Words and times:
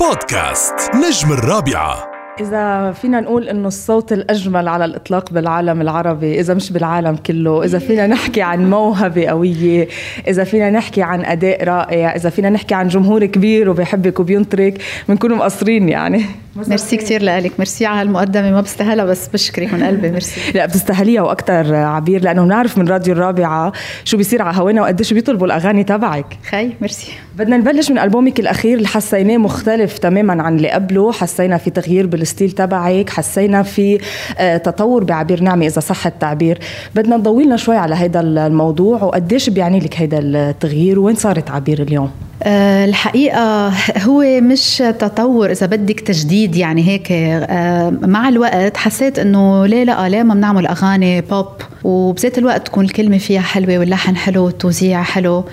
بودكاست 0.00 0.74
نجم 0.94 1.32
الرابعة. 1.32 2.10
إذا 2.40 2.92
فينا 2.92 3.20
نقول 3.20 3.48
إنه 3.48 3.68
الصوت 3.68 4.12
الأجمل 4.12 4.68
على 4.68 4.84
الإطلاق 4.84 5.32
بالعالم 5.32 5.80
العربي 5.80 6.40
إذا 6.40 6.54
مش 6.54 6.72
بالعالم 6.72 7.16
كله 7.16 7.64
إذا 7.64 7.78
فينا 7.78 8.06
نحكي 8.06 8.42
عن 8.42 8.70
موهبة 8.70 9.26
قوية 9.26 9.88
إذا 10.28 10.44
فينا 10.44 10.70
نحكي 10.70 11.02
عن 11.02 11.24
أداء 11.24 11.64
رائع 11.64 12.14
إذا 12.16 12.30
فينا 12.30 12.50
نحكي 12.50 12.74
عن 12.74 12.88
جمهور 12.88 13.26
كبير 13.26 13.70
وبيحبك 13.70 14.20
وبينطرك 14.20 14.82
بنكون 15.08 15.34
مقصرين 15.34 15.88
يعني. 15.88 16.24
ميرسي 16.56 16.96
كثير 16.96 17.22
لك 17.22 17.52
ميرسي 17.58 17.86
على 17.86 18.02
المقدمة. 18.02 18.50
ما 18.50 18.60
بستاهلها 18.60 19.04
بس 19.04 19.28
بشكرك 19.28 19.74
من 19.74 19.82
قلبي. 19.82 20.10
ميرسي. 20.10 20.40
لا 20.54 20.66
بتستاهليها 20.66 21.22
وأكثر 21.22 21.74
عبير 21.74 22.22
لأنه 22.22 22.44
بنعرف 22.44 22.78
من 22.78 22.88
راديو 22.88 23.14
الرابعة 23.14 23.72
شو 24.04 24.16
بيصير 24.16 24.42
على 24.42 24.56
هوانا 24.56 24.82
وقديش 24.82 25.12
بيطلبوا 25.12 25.46
الأغاني 25.46 25.84
تبعك. 25.84 26.38
خي 26.50 26.70
ميرسي. 26.80 27.12
بدنا 27.38 27.56
نبلش 27.56 27.90
من 27.90 27.98
ألبومك 27.98 28.40
الأخير 28.40 28.76
اللي 28.76 28.88
حسيناه 28.88 29.36
مختلف 29.36 29.98
تماما 29.98 30.42
عن 30.42 30.56
اللي 30.56 30.70
قبله. 30.70 31.12
حسينا 31.12 31.56
في 31.56 31.70
تغيير 31.70 32.06
بالستيل 32.06 32.50
تبعك 32.50 33.10
حسينا 33.10 33.62
في 33.62 33.98
آه، 34.38 34.56
تطور 34.56 35.04
بعبير 35.04 35.42
نعمة 35.42 35.66
إذا 35.66 35.80
صح 35.80 36.06
التعبير. 36.06 36.58
بدنا 36.94 37.16
نضوي 37.16 37.44
لنا 37.44 37.56
شوي 37.56 37.76
على 37.76 37.94
هذا 37.94 38.20
الموضوع 38.20 39.02
وقديش 39.02 39.50
بيعني 39.50 39.78
لك 39.78 39.96
هذا 39.96 40.18
التغيير؟ 40.18 40.98
وين 40.98 41.14
صارت 41.14 41.50
عبير 41.50 41.82
اليوم؟ 41.82 42.10
آه، 42.42 42.84
الحقيقة 42.84 43.68
هو 44.06 44.40
مش 44.40 44.76
تطور 44.76 45.50
إذا 45.50 45.66
بدك 45.66 46.00
تجديد 46.00 46.56
يعني 46.56 46.88
هيك. 46.88 47.08
آه، 47.12 47.90
مع 47.90 48.28
الوقت 48.28 48.76
حسيت 48.76 49.18
إنه 49.18 49.66
ليه 49.66 49.84
لا 49.84 50.08
ليه 50.08 50.22
ما 50.22 50.34
بنعمل 50.34 50.66
أغاني 50.66 51.20
بوب 51.20 51.46
وبذات 51.84 52.38
الوقت 52.38 52.66
تكون 52.66 52.84
الكلمة 52.84 53.18
فيها 53.18 53.40
حلوة 53.40 53.78
واللحن 53.78 54.16
حلو 54.16 54.44
والتوزيع 54.44 55.02
حلو 55.02 55.44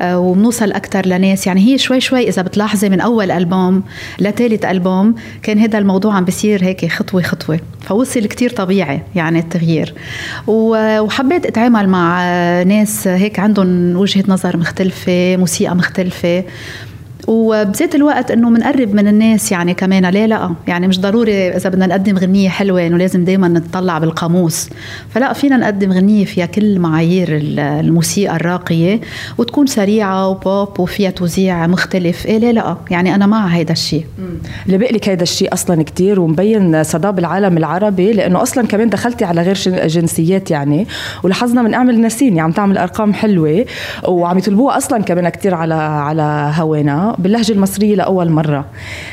آه، 0.00 0.18
وبنوصل 0.18 0.72
أكثر 0.72 1.06
لناس. 1.06 1.46
يعني 1.46 1.60
هي 1.60 1.78
شوي 1.78 2.00
شوي 2.00 2.28
إذا 2.28 2.42
بتلاحظي 2.42 2.88
من 2.88 3.00
أول 3.00 3.30
ألبوم 3.30 3.82
لثالث 4.18 4.64
ألبوم 4.64 5.14
كان 5.42 5.58
هذا 5.58 5.78
الموضوع 5.78 6.14
عم 6.14 6.24
بيصير 6.24 6.64
هيك 6.64 6.92
خطوة 6.92 7.22
خطوة 7.22 7.60
فوصل 7.80 8.26
كتير 8.26 8.50
طبيعي 8.50 9.02
يعني 9.14 9.38
التغيير. 9.38 9.94
وحبيت 10.46 11.46
أتعامل 11.46 11.88
مع 11.88 12.22
ناس 12.62 13.08
هيك 13.08 13.38
عندهم 13.38 13.96
وجهة 13.96 14.24
نظر 14.28 14.56
مختلفة 14.56 15.36
موسيقى 15.36 15.76
مختلفة. 15.76 16.44
وبذات 17.26 17.94
الوقت 17.94 18.30
إنه 18.30 18.50
بنقرب 18.50 18.94
من 18.94 19.08
الناس 19.08 19.52
يعني 19.52 19.74
كمان. 19.74 20.06
ليه 20.06 20.26
لا؟ 20.26 20.50
يعني 20.66 20.88
مش 20.88 21.00
ضروري 21.00 21.48
إذا 21.48 21.70
بدنا 21.70 21.86
نقدم 21.86 22.18
غنية 22.18 22.48
حلوة 22.48 22.86
إنه 22.86 22.96
لازم 22.96 23.24
دائما 23.24 23.48
نتطلع 23.48 23.98
بالقاموس. 23.98 24.70
فلا 25.10 25.32
فينا 25.32 25.56
نقدم 25.56 25.92
غنية 25.92 26.24
فيها 26.24 26.46
كل 26.46 26.78
معايير 26.78 27.28
الموسيقى 27.30 28.36
الراقية 28.36 29.00
وتكون 29.38 29.66
سريعة 29.66 30.28
وبوب 30.28 30.80
وفيها 30.80 31.10
توزيع 31.10 31.66
مختلف. 31.66 32.26
إيه 32.26 32.38
ليه 32.38 32.50
لا؟ 32.50 32.76
يعني 32.90 33.14
أنا 33.14 33.26
مع 33.26 33.46
هيدا 33.46 33.72
الشيء. 33.72 34.04
اللي 34.66 34.78
لك 34.78 35.08
هيدا 35.08 35.22
الشيء 35.22 35.52
أصلا 35.52 35.82
كتير 35.82 36.20
ومبين 36.20 36.84
صدى 36.84 37.12
بالعالم 37.12 37.56
العربي 37.56 38.12
لأنه 38.12 38.42
أصلا 38.42 38.66
كمان 38.66 38.88
دخلتي 38.88 39.24
على 39.24 39.42
غير 39.42 39.54
جنسيات 39.86 40.50
يعني 40.50 40.86
ولاحظنا 41.22 41.62
من 41.62 41.74
أعمل 41.74 42.00
نسيني 42.00 42.40
عم 42.40 42.52
تعمل 42.52 42.78
أرقام 42.78 43.12
حلوة 43.12 43.64
وعم 44.08 44.38
يطلبوها 44.38 44.76
أصلا 44.76 45.02
كمان 45.02 45.28
كتير 45.28 45.54
على 45.54 45.74
على 45.74 46.52
هوانا. 46.56 47.13
باللهجة 47.18 47.52
المصرية 47.52 47.94
لأول 47.94 48.30
مرة. 48.30 48.66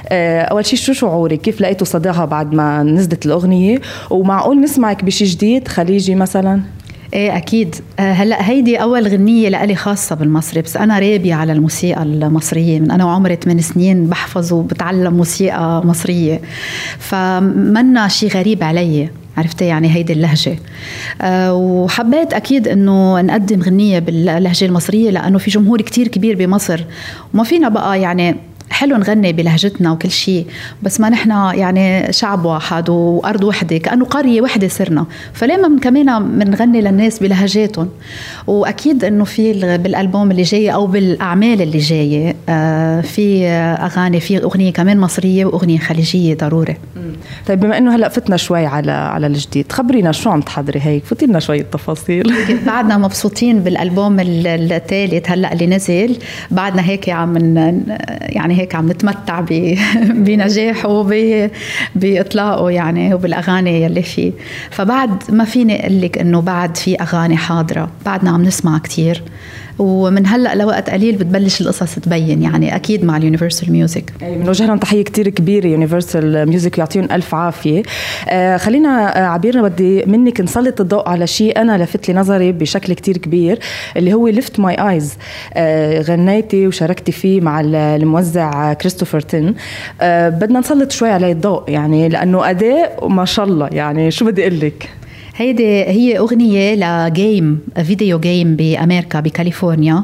آه، 0.09 0.41
أول 0.41 0.66
شيء 0.66 0.80
شو 0.80 0.94
شعورك؟ 0.94 1.41
كيف 1.41 1.61
لقيتوا 1.61 1.88
صداها 1.88 2.25
بعد 2.25 2.53
ما 2.53 2.83
نزلت 2.83 3.25
الأغنية؟ 3.25 3.80
ومعقول 4.09 4.61
نسمعك 4.61 5.03
بشي 5.03 5.25
جديد؟ 5.25 5.67
خليجي 5.67 6.16
مثلا؟ 6.16 6.61
إيه 7.13 7.38
أكيد. 7.38 7.75
آه، 7.99 8.11
هلأ 8.11 8.49
هيدي 8.49 8.77
أول 8.77 9.08
غنية 9.08 9.49
لإلي 9.49 9.75
خاصة 9.75 10.16
بالمصري 10.16 10.61
بس 10.61 10.77
أنا 10.77 10.99
رابيه 10.99 11.33
على 11.33 11.53
الموسيقى 11.53 12.03
المصرية. 12.03 12.80
من 12.80 12.91
أنا 12.91 13.05
وعمري 13.05 13.35
8 13.35 13.61
سنين 13.61 14.08
بحفظ 14.08 14.53
وبتعلم 14.53 15.13
موسيقى 15.13 15.81
مصرية. 15.86 16.41
فمنا 16.99 18.08
شيء 18.08 18.30
غريب 18.30 18.63
علي. 18.63 19.09
عرفتي؟ 19.42 19.66
يعني 19.66 19.95
هيدي 19.95 20.14
اللهجة. 20.14 20.58
أه 21.22 21.53
وحبيت 21.53 22.33
أكيد 22.33 22.67
أنه 22.67 23.21
نقدم 23.21 23.61
غنية 23.61 23.99
باللهجة 23.99 24.65
المصرية 24.65 25.10
لأنه 25.10 25.38
في 25.38 25.52
جمهور 25.52 25.82
كتير 25.82 26.08
كبير 26.08 26.36
بمصر. 26.36 26.83
وما 27.33 27.43
فينا 27.43 27.70
بقى 27.70 28.02
يعني 28.02 28.36
حلو 28.71 28.98
نغني 28.98 29.33
بلهجتنا 29.33 29.92
وكل 29.92 30.11
شيء 30.11 30.45
بس 30.83 30.99
ما 30.99 31.09
نحن 31.09 31.32
يعني 31.32 32.14
شعب 32.14 32.45
واحد 32.45 32.89
وأرض 32.89 33.43
وحدة 33.43 33.77
كأنه 33.77 34.05
قرية 34.05 34.42
وحدة 34.42 34.67
صرنا. 34.67 35.05
فليه 35.33 35.58
ما 35.58 35.80
كمان 35.80 36.39
بنغني 36.39 36.82
للناس 36.82 37.20
بلهجاتهم. 37.20 37.89
وأكيد 38.48 39.04
إنه 39.04 39.23
في 39.23 39.77
بالألبوم 39.77 40.32
اللي 40.32 40.42
جاي 40.42 40.73
أو 40.73 40.87
بالأعمال 40.87 41.61
اللي 41.61 41.77
جاية 41.77 42.36
آه، 42.49 43.02
في 43.02 43.48
أغاني 43.48 44.20
في 44.20 44.43
أغنية 44.43 44.73
كمان 44.73 44.99
مصرية 44.99 45.45
وأغنية 45.45 45.80
خليجية 45.80 46.36
ضروري. 46.36 46.77
طيب 47.48 47.59
بما 47.59 47.77
إنه 47.77 47.95
هلأ 47.95 48.09
فتنا 48.09 48.38
شوي 48.38 48.65
على 48.65 48.92
على 48.92 49.27
الجديد 49.27 49.71
خبرينا 49.71 50.11
شو 50.11 50.30
عم 50.30 50.42
تحضري 50.42 50.80
هيك؟ 50.83 51.05
فوتي 51.05 51.26
لنا 51.26 51.39
شوية 51.39 51.61
تفاصيل 51.61 52.33
بعدنا 52.67 52.98
مبسوطين 52.98 53.59
بالألبوم 53.59 54.17
الثالث 54.20 55.30
هلأ 55.30 55.53
اللي 55.53 55.67
نزل. 55.67 56.17
بعدنا 56.52 56.86
هيك 56.86 57.09
عم 57.09 57.38
يعني 58.21 58.61
هيك 58.61 58.76
عم 58.76 58.92
نتمتع 58.92 59.39
بنجاحه 60.26 61.04
بإطلاقه 61.95 62.70
يعني 62.70 63.14
وبالأغاني 63.14 63.83
يلي 63.83 64.04
فيه. 64.04 64.32
فبعد 64.70 65.23
ما 65.30 65.45
فيني 65.45 65.86
أقول 65.86 66.02
لك 66.02 66.17
إنه 66.17 66.42
بعد 66.42 66.77
في 66.77 66.95
أغاني 66.95 67.38
حاضرة 67.38 67.89
بعدنا 68.05 68.32
عم 68.32 68.44
نسمع 68.44 68.77
كثير 68.77 69.23
ومن 69.81 70.27
هلأ 70.27 70.55
لوقت 70.55 70.89
قليل 70.89 71.15
بتبلش 71.15 71.61
القصص 71.61 71.95
تبين 71.95 72.42
يعني 72.42 72.75
أكيد 72.75 73.05
مع 73.05 73.17
ال 73.17 73.23
Universal 73.23 73.71
Music. 73.71 74.14
بنوجه 74.21 74.65
لهم 74.65 74.77
تحية 74.77 75.03
كثير 75.03 75.30
كبيرة 75.30 75.67
Universal 75.67 76.49
Music 76.49 76.77
يعطيهم 76.77 77.08
ألف 77.11 77.36
عافية. 77.36 77.83
آه 78.30 78.58
خلينا 78.58 79.20
آه 79.20 79.25
عبير 79.25 79.61
بدي 79.61 80.05
منك 80.05 80.41
نسلط 80.41 80.81
الضوء 80.81 81.09
على 81.09 81.27
شيء 81.27 81.61
أنا 81.61 81.83
لفت 81.83 82.08
لي 82.08 82.14
نظري 82.14 82.52
بشكل 82.52 82.93
كثير 82.93 83.17
كبير 83.17 83.59
اللي 83.97 84.14
هو 84.14 84.27
Lift 84.27 84.59
My 84.59 84.76
Eyes 84.89 85.14
غنيتي 86.09 86.67
وشاركتي 86.67 87.11
فيه 87.11 87.41
مع 87.41 87.61
الموزع 87.65 88.73
كريستوفر 88.73 89.20
تن. 89.20 89.53
آه 90.02 90.30
بدنا 90.30 90.59
نسلط 90.59 90.91
شوي 90.91 91.09
عليه 91.09 91.31
الضوء 91.31 91.64
يعني 91.67 92.09
لأنه 92.09 92.49
أداء 92.49 93.08
ما 93.08 93.25
شاء 93.25 93.45
الله 93.45 93.70
يعني 93.71 94.11
شو 94.11 94.25
بدي 94.25 94.41
أقول 94.41 94.59
لك؟ 94.59 94.89
هيدي 95.41 95.83
هي 95.83 96.17
أغنية 96.17 96.75
ل 96.76 96.92
game 96.92 97.59
video 97.83 98.20
game 98.20 98.55
بأمريكا 98.55 99.19
بكاليفورنيا 99.19 100.03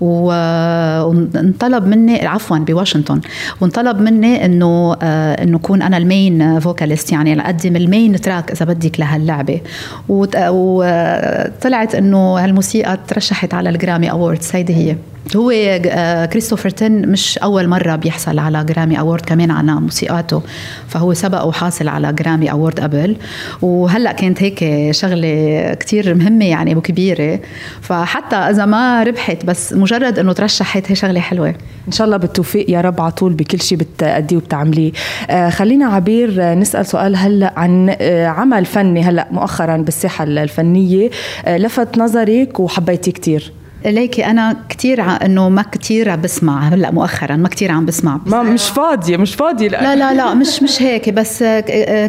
وانطلب 0.00 1.86
مني 1.86 2.26
عفوا 2.26 2.58
بواشنطن. 2.58 3.20
وانطلب 3.60 4.00
مني 4.00 4.44
إنه 4.44 4.96
آه، 5.02 5.42
إنه 5.42 5.56
أكون 5.56 5.82
أنا 5.82 5.96
ال 5.96 6.09
main 6.09 6.60
vocalist 6.60 7.12
يعني 7.12 7.40
أقدم 7.40 7.76
ال 7.76 7.85
main 7.85 8.20
track 8.20 8.50
إذا 8.50 8.64
بدك 8.64 9.00
لهاللعبة. 9.00 9.60
وطلعت 10.08 11.94
إنه 11.94 12.38
هالموسيقى 12.38 12.98
ترشحت 13.08 13.54
على 13.54 13.68
ال 13.68 13.74
Grammy 13.74 14.10
Awards 14.10 14.50
هيدي 14.54 14.74
هي. 14.74 14.96
هو 15.36 15.50
آه، 15.50 16.26
كريستوفر 16.26 16.70
تن 16.70 17.08
مش 17.08 17.38
أول 17.38 17.68
مرة 17.68 17.96
بيحصل 17.96 18.38
على 18.38 18.64
Grammy 18.64 18.98
Award 18.98 19.20
كمان 19.20 19.50
على 19.50 19.74
موسيقاته 19.74 20.42
فهو 20.88 21.14
سبق 21.14 21.44
وحاصل 21.44 21.88
على 21.88 22.12
Grammy 22.12 22.50
Award 22.50 22.80
قبل. 22.80 23.16
وهلأ 23.62 24.12
كانت 24.12 24.42
هيك 24.42 24.90
شغلة 24.90 25.74
كتير 25.74 26.14
مهمة 26.14 26.44
يعني 26.44 26.76
وكبيرة. 26.76 27.40
فحتى 27.80 28.36
إذا 28.36 28.64
ما 28.64 29.02
ربحت 29.02 29.44
بس 29.44 29.72
مجرد 29.72 30.18
إنه 30.18 30.32
ترشحت 30.32 30.90
هي 30.90 30.94
شغلة 30.94 31.20
حلوة. 31.20 31.54
إن 31.86 31.92
شاء 31.92 32.04
الله 32.06 32.16
بالتوفيق 32.16 32.70
يا 32.70 32.80
رب 32.80 33.00
على 33.00 33.12
طول 33.12 33.32
بكل 33.32 33.60
شيء 33.60 33.78
بتأديه 33.78 34.36
وبتعمليه. 34.36 34.92
آه 35.30 35.50
خلينا 35.50 35.86
عبير 35.86 36.54
نسأل 36.54 36.86
سؤال 36.86 37.16
هلأ 37.16 37.52
عن 37.56 37.96
آه 38.00 38.26
عمل 38.26 38.64
فني 38.64 39.02
هلأ 39.02 39.28
مؤخرا 39.30 39.76
بالساحة 39.76 40.24
الفنية. 40.24 41.10
آه 41.44 41.56
لفت 41.56 41.98
نظرك 41.98 42.60
وحبيتيه 42.60 43.12
كثير 43.12 43.52
ليكي 43.84 44.26
أنا 44.26 44.56
كثير 44.68 45.02
إنه 45.02 45.48
ما 45.48 45.62
كثير 45.62 46.16
بسمع 46.16 46.68
هلأ 46.68 46.90
مؤخرا 46.90 47.36
ما 47.36 47.48
كثير 47.48 47.72
عم 47.72 47.86
بسمع. 47.86 48.20
ما 48.26 48.42
مش 48.42 48.68
فاضية 48.68 49.16
مش 49.16 49.34
فاضية 49.34 49.68
لأ. 49.68 49.96
لا 49.96 50.14
لا 50.14 50.34
مش 50.34 50.62
مش 50.62 50.82
هيك 50.82 51.10
بس 51.10 51.38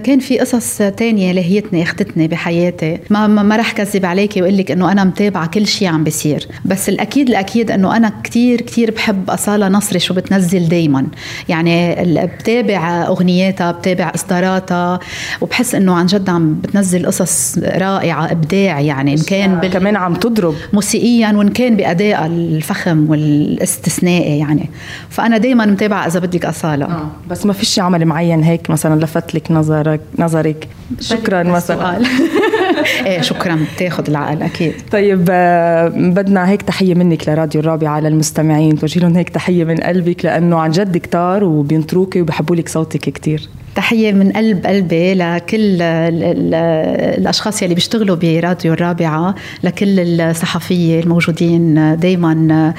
كان 0.03 0.19
في 0.19 0.39
قصص 0.39 0.77
تانية 0.77 1.31
لهيتني 1.31 1.83
اختتني 1.83 2.27
بحياتي. 2.27 2.99
ما 3.09 3.27
ما, 3.27 3.43
ما 3.43 3.55
رح 3.55 3.71
كذب 3.71 4.05
عليكي 4.05 4.41
وأقول 4.41 4.57
لك 4.57 4.71
إنه 4.71 4.91
أنا 4.91 5.03
متابعة 5.03 5.47
كل 5.47 5.67
شيء 5.67 5.87
عم 5.87 6.03
بيصير. 6.03 6.47
بس 6.65 6.89
الأكيد 6.89 7.29
الأكيد 7.29 7.71
إنه 7.71 7.97
أنا 7.97 8.13
كثير 8.23 8.61
كثير 8.61 8.91
بحب 8.91 9.29
أصالة 9.29 9.67
نصري 9.67 9.99
شو 9.99 10.13
بتنزل 10.13 10.69
دائما 10.69 11.07
يعني 11.49 11.95
بتابع 12.39 13.07
أغنياتها 13.07 13.71
بتابع 13.71 14.11
إصداراتها 14.15 14.99
وبحس 15.41 15.75
إنه 15.75 15.93
عن 15.95 16.05
جد 16.05 16.29
عم 16.29 16.53
بتنزل 16.53 17.05
قصص 17.05 17.57
رائعة 17.57 18.31
إبداع 18.31 18.79
يعني 18.79 19.13
إن 19.13 19.17
كان 19.17 19.55
بال... 19.55 19.69
كمان 19.71 19.95
عم 19.95 20.13
تضرب. 20.13 20.55
موسيقيا 20.73 21.31
وإن 21.35 21.49
كان 21.57 21.75
بادائها 21.75 22.25
الفخم 22.25 23.09
والاستثنائي 23.09 24.39
يعني. 24.39 24.69
فأنا 25.09 25.37
دائما 25.37 25.65
متابعة 25.65 26.07
إذا 26.07 26.19
بدك 26.19 26.45
أصالة. 26.45 26.85
آه. 26.85 27.11
بس 27.29 27.45
ما 27.45 27.53
فيش 27.53 27.79
عمل 27.79 28.05
معين 28.05 28.43
هيك 28.43 28.69
مثلا 28.69 28.99
لفت 28.99 29.35
لك 29.35 29.51
نظرك 29.51 30.01
نظرك؟ 30.19 30.67
شكرا. 30.99 31.43
مثلا. 31.43 31.97
إيه 33.05 33.21
شكرا. 33.21 33.59
بتاخذ 33.75 34.09
العقل 34.09 34.41
أكيد. 34.41 34.73
طيب 34.91 35.27
آه، 35.29 35.87
بدنا 35.87 36.49
هيك 36.49 36.61
تحية 36.61 36.95
منك 36.95 37.29
لراديو 37.29 37.61
الرابعة 37.61 37.99
للمستمعين. 37.99 38.79
توجه 38.79 38.99
لهم 38.99 39.15
هيك 39.15 39.29
تحية 39.29 39.63
من 39.63 39.77
قلبك 39.77 40.25
لأنه 40.25 40.59
عن 40.59 40.71
جد 40.71 40.97
كتار 40.97 41.43
وبينطروكي 41.43 42.21
وبحبوا 42.21 42.55
لك 42.55 42.69
صوتك 42.69 43.09
كثير 43.09 43.49
تحية 43.77 44.13
من 44.13 44.31
قلب 44.31 44.65
قلبي 44.65 45.13
لكل 45.13 45.81
الأشخاص 45.81 47.61
يلي 47.61 47.75
بيشتغلوا 47.75 48.15
براديو 48.15 48.73
الرابعة 48.73 49.35
لكل 49.63 50.21
الصحفية 50.21 50.99
الموجودين. 50.99 51.95
دايما 51.99 52.73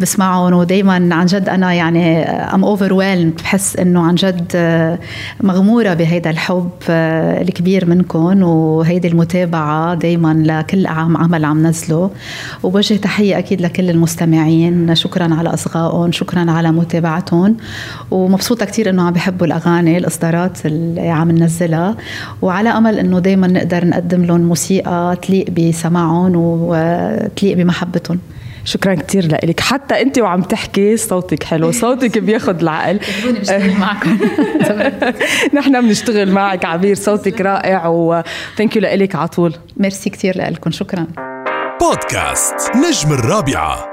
بسمعهم 0.00 0.52
ودايما 0.52 1.14
عن 1.14 1.26
جد 1.26 1.48
أنا 1.48 1.72
يعني 1.72 2.22
أم 2.28 2.64
اوفر 2.64 2.92
بحس 3.38 3.76
إنه 3.76 4.00
عن 4.00 4.14
جد 4.14 4.52
مغمورة 5.40 5.94
بهيدا 5.94 6.30
الحب 6.30 6.70
الكبير 6.88 7.86
منكم 7.86 8.42
وهيدي 8.42 9.08
المتابعة 9.08 9.94
دايما 9.94 10.42
لكل 10.46 10.86
عام 10.86 11.16
عمل 11.16 11.44
عم 11.44 11.66
نزله. 11.66 12.10
وبوجه 12.62 12.94
تحية 12.94 13.38
أكيد 13.38 13.60
لكل 13.60 13.90
المستمعين. 13.90 14.94
شكرا 14.94 15.34
على 15.34 15.54
إصغائهم 15.54 16.12
شكرا 16.12 16.50
على 16.50 16.72
متابعتهم. 16.72 17.56
ومبسوطة 18.10 18.66
كثير 18.66 18.90
إنه 18.90 19.02
عم 19.02 19.12
بيحبوا 19.12 19.46
الأغاني 19.46 19.98
الإصدارات 19.98 20.37
الفقرات 20.46 20.66
اللي 20.66 21.08
عم 21.08 21.30
ننزلها. 21.30 21.96
وعلى 22.42 22.68
أمل 22.68 22.98
إنه 22.98 23.18
دائما 23.18 23.46
نقدر 23.46 23.84
نقدم 23.84 24.24
لهم 24.24 24.40
موسيقى 24.40 25.18
تليق 25.22 25.50
بسماعهم 25.50 26.32
وتليق 26.36 27.56
بمحبتهم. 27.56 28.18
شكرا 28.64 28.94
كثير 28.94 29.26
لك 29.26 29.60
حتى 29.60 30.02
أنت 30.02 30.18
وعم 30.18 30.42
تحكي 30.42 30.96
صوتك 30.96 31.42
حلو 31.42 31.70
صوتك 31.72 32.18
بياخذ 32.18 32.60
العقل. 32.60 33.00
معكم. 33.80 34.18
نحن 35.56 35.80
بنشتغل 35.80 36.30
معك 36.30 36.64
عبير 36.64 36.94
صوتك 36.94 37.40
رائع 37.40 37.86
وثانك 37.86 38.76
يو 38.76 38.82
لك 38.82 39.14
على 39.14 39.28
طول. 39.28 39.54
ميرسي 39.76 40.10
كثير 40.10 40.50
لكم 40.50 40.70
شكرا. 40.70 41.06
بودكاست 41.80 42.54
نجم 42.76 43.12
الرابعة. 43.12 43.87